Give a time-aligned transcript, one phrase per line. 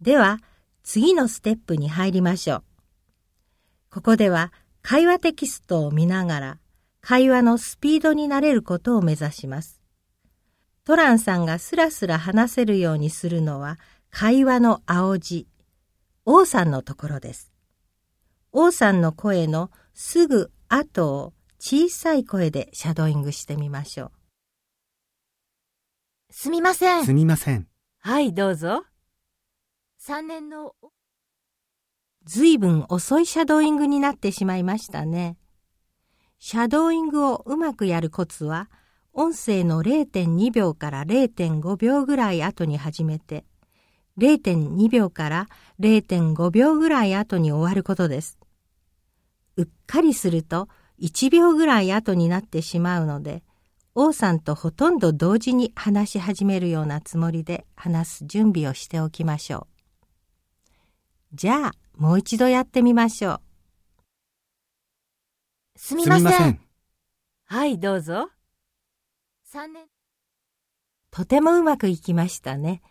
[0.00, 0.38] では、
[0.82, 2.64] 次のステップに入りましょう。
[3.90, 6.58] ここでは、会話テキストを見ながら、
[7.00, 9.80] 会話のスピードになれることを目指します。
[10.84, 13.78] トランさんがスラスラ話せるようにするのは、
[14.10, 15.48] 会話の青字、
[16.24, 17.50] 王さんのところです。
[18.52, 24.12] 王さんの声のすぐ後を小さい声でシャドーイングしてみましょう。
[26.30, 27.04] すみません。
[27.04, 27.66] すみません。
[28.00, 28.87] はい、どうぞ。
[30.00, 30.74] 3年の。
[32.24, 35.36] ずいぶん遅いシャドーイングになってしまいましたね。
[36.38, 38.70] シャドーイングをうまくやるコツは、
[39.12, 43.44] 音声の0.2秒から0.5秒ぐらい後に始めて、
[44.18, 45.48] 0.2秒から
[45.80, 48.38] 0.5秒ぐらい後に終わることです。
[49.56, 50.68] うっかりすると
[51.00, 53.42] 1秒ぐらい後になってしまうので、
[53.96, 59.77] 王さんとほとんど同時に話し始めるようなつもりで話す準備をしておきましょう。
[61.32, 63.40] じゃあ、もう一度やってみましょう。
[65.76, 66.32] すみません。
[66.32, 66.60] せん
[67.44, 68.30] はい、どうぞ。
[69.52, 69.86] 3年。
[71.10, 72.82] とてもうまくいきましたね。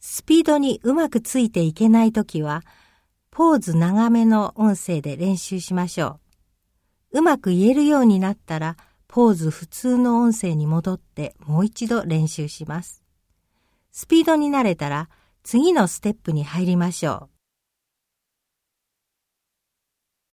[0.00, 2.62] スピードにうまくついていけないときは、
[3.30, 6.20] ポーズ長めの音声で練習しましょ
[7.12, 7.18] う。
[7.18, 8.76] うまく言えるようになったら、
[9.08, 13.02] ポーズ普通の音声に戻ってもう一度練習します。
[13.92, 15.08] スピードに慣れたら
[15.42, 17.35] 次のステップに入りましょう。